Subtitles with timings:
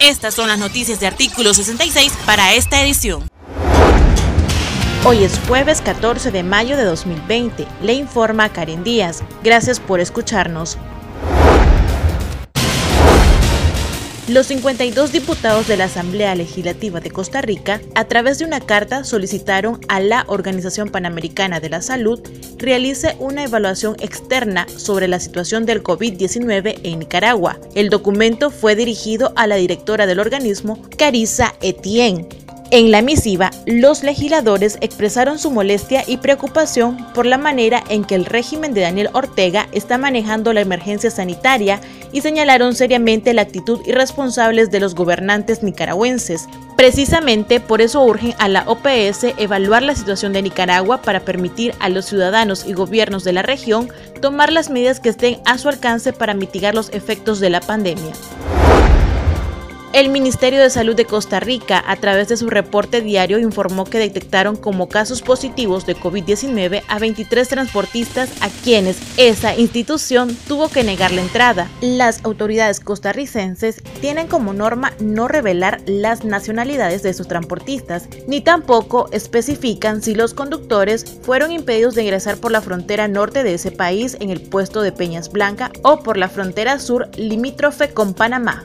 [0.00, 3.28] Estas son las noticias de artículo 66 para esta edición.
[5.04, 7.66] Hoy es jueves 14 de mayo de 2020.
[7.82, 9.22] Le informa Karen Díaz.
[9.44, 10.78] Gracias por escucharnos.
[14.30, 19.02] Los 52 diputados de la Asamblea Legislativa de Costa Rica, a través de una carta,
[19.02, 22.20] solicitaron a la Organización Panamericana de la Salud
[22.56, 27.58] realice una evaluación externa sobre la situación del COVID-19 en Nicaragua.
[27.74, 32.28] El documento fue dirigido a la directora del organismo, Carissa Etienne,
[32.72, 38.14] en la misiva, los legisladores expresaron su molestia y preocupación por la manera en que
[38.14, 41.80] el régimen de Daniel Ortega está manejando la emergencia sanitaria
[42.12, 46.46] y señalaron seriamente la actitud irresponsable de los gobernantes nicaragüenses.
[46.76, 51.88] Precisamente por eso urgen a la OPS evaluar la situación de Nicaragua para permitir a
[51.88, 53.88] los ciudadanos y gobiernos de la región
[54.22, 58.12] tomar las medidas que estén a su alcance para mitigar los efectos de la pandemia.
[59.92, 63.98] El Ministerio de Salud de Costa Rica, a través de su reporte diario, informó que
[63.98, 70.84] detectaron como casos positivos de COVID-19 a 23 transportistas a quienes esa institución tuvo que
[70.84, 71.68] negar la entrada.
[71.80, 79.08] Las autoridades costarricenses tienen como norma no revelar las nacionalidades de sus transportistas, ni tampoco
[79.10, 84.16] especifican si los conductores fueron impedidos de ingresar por la frontera norte de ese país
[84.20, 88.64] en el puesto de Peñas Blanca o por la frontera sur limítrofe con Panamá.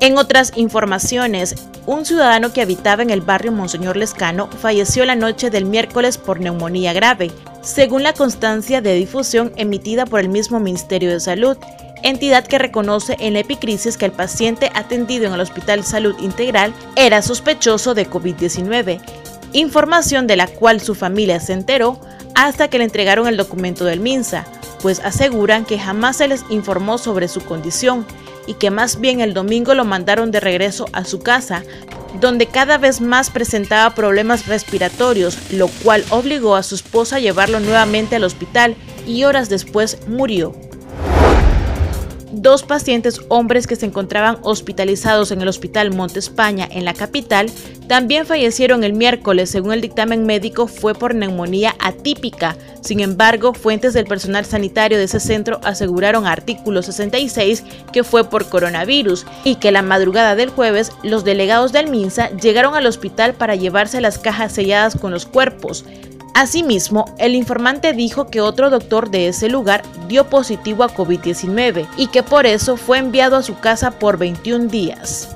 [0.00, 1.54] En otras informaciones,
[1.86, 6.38] un ciudadano que habitaba en el barrio Monseñor Lescano falleció la noche del miércoles por
[6.38, 7.30] neumonía grave,
[7.62, 11.56] según la constancia de difusión emitida por el mismo Ministerio de Salud,
[12.02, 16.74] entidad que reconoce en la epicrisis que el paciente atendido en el Hospital Salud Integral
[16.94, 19.00] era sospechoso de COVID-19,
[19.54, 21.98] información de la cual su familia se enteró
[22.34, 24.44] hasta que le entregaron el documento del MINSA,
[24.82, 28.04] pues aseguran que jamás se les informó sobre su condición
[28.46, 31.62] y que más bien el domingo lo mandaron de regreso a su casa,
[32.20, 37.60] donde cada vez más presentaba problemas respiratorios, lo cual obligó a su esposa a llevarlo
[37.60, 40.65] nuevamente al hospital y horas después murió.
[42.32, 47.50] Dos pacientes hombres que se encontraban hospitalizados en el Hospital Monte España en la capital
[47.86, 52.56] también fallecieron el miércoles, según el dictamen médico, fue por neumonía atípica.
[52.80, 58.24] Sin embargo, fuentes del personal sanitario de ese centro aseguraron a artículo 66 que fue
[58.24, 63.34] por coronavirus y que la madrugada del jueves los delegados del MINSA llegaron al hospital
[63.34, 65.84] para llevarse las cajas selladas con los cuerpos.
[66.36, 72.08] Asimismo, el informante dijo que otro doctor de ese lugar dio positivo a COVID-19 y
[72.08, 75.30] que por eso fue enviado a su casa por 21 días.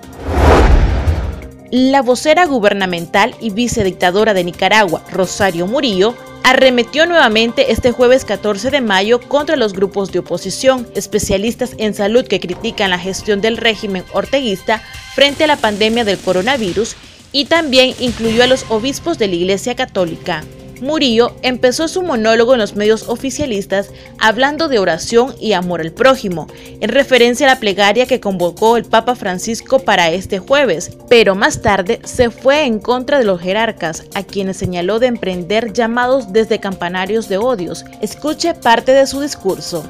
[1.71, 8.83] La vocera gubernamental y vicedictadora de Nicaragua, Rosario Murillo, arremetió nuevamente este jueves 14 de
[8.83, 14.05] mayo contra los grupos de oposición, especialistas en salud que critican la gestión del régimen
[14.13, 14.83] orteguista
[15.15, 16.95] frente a la pandemia del coronavirus
[17.33, 20.45] y también incluyó a los obispos de la Iglesia Católica.
[20.81, 26.47] Murillo empezó su monólogo en los medios oficialistas hablando de oración y amor al prójimo,
[26.81, 31.63] en referencia a la plegaria que convocó el Papa Francisco para este jueves, pero más
[31.63, 36.61] tarde se fue en contra de los jerarcas, a quienes señaló de emprender llamados desde
[36.61, 37.85] campanarios de odios.
[38.01, 39.85] Escuche parte de su discurso.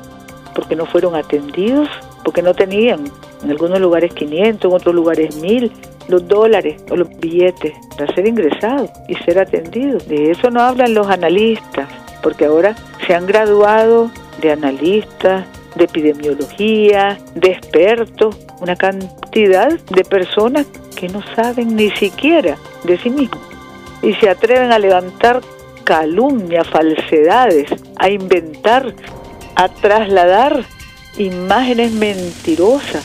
[0.55, 1.89] Porque no fueron atendidos,
[2.25, 3.05] porque no tenían
[3.43, 5.73] en algunos lugares 500, en otros lugares 1000,
[6.11, 10.07] los dólares o los billetes para ser ingresados y ser atendidos.
[10.09, 11.89] De eso no hablan los analistas,
[12.23, 12.75] porque ahora
[13.07, 14.11] se han graduado
[14.41, 20.67] de analistas, de epidemiología, de expertos, una cantidad de personas
[20.97, 23.41] que no saben ni siquiera de sí mismos
[24.03, 25.41] y se atreven a levantar
[25.85, 28.95] calumnias, falsedades, a inventar,
[29.57, 30.65] a trasladar
[31.19, 33.05] imágenes mentirosas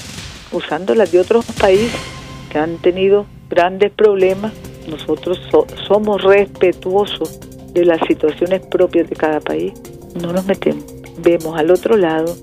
[0.52, 2.15] usándolas de otros países
[2.58, 4.54] han tenido grandes problemas.
[4.88, 5.40] Nosotros
[5.88, 7.40] somos respetuosos
[7.74, 9.74] de las situaciones propias de cada país.
[10.22, 10.86] No nos metemos.
[11.18, 12.36] Vemos al otro lado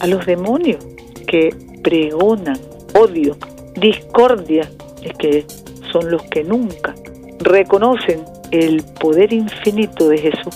[0.00, 0.84] a los demonios
[1.26, 2.58] que pregonan
[2.94, 3.36] odio,
[3.76, 4.70] discordia,
[5.02, 5.46] es que
[5.92, 6.94] son los que nunca
[7.38, 10.54] reconocen el poder infinito de Jesús,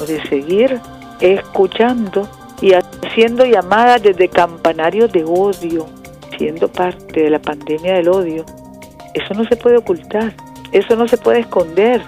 [0.00, 0.80] o de seguir
[1.20, 2.28] escuchando
[2.60, 5.86] y haciendo llamadas desde campanarios de odio,
[6.36, 8.44] siendo parte de la pandemia del odio,
[9.14, 10.34] eso no se puede ocultar,
[10.72, 12.02] eso no se puede esconder.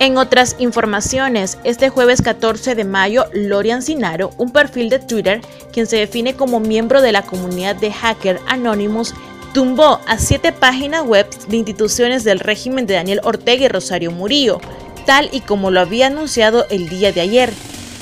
[0.00, 5.40] En otras informaciones, este jueves 14 de mayo, Lorian Sinaro, un perfil de Twitter,
[5.72, 9.12] quien se define como miembro de la comunidad de Hacker Anonymous,
[9.52, 14.60] tumbó a siete páginas web de instituciones del régimen de Daniel Ortega y Rosario Murillo,
[15.04, 17.52] tal y como lo había anunciado el día de ayer.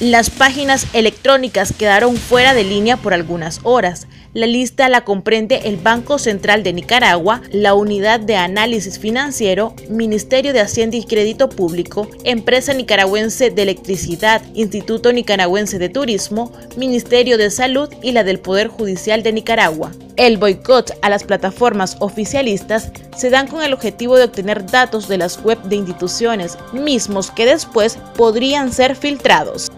[0.00, 4.06] Las páginas electrónicas quedaron fuera de línea por algunas horas.
[4.34, 10.52] La lista la comprende el Banco Central de Nicaragua, la Unidad de Análisis Financiero, Ministerio
[10.52, 17.50] de Hacienda y Crédito Público, Empresa Nicaragüense de Electricidad, Instituto Nicaragüense de Turismo, Ministerio de
[17.50, 19.92] Salud y la del Poder Judicial de Nicaragua.
[20.16, 25.16] El boicot a las plataformas oficialistas se dan con el objetivo de obtener datos de
[25.16, 29.72] las web de instituciones mismos que después podrían ser filtrados.